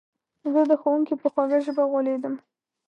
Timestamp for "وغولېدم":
1.85-2.35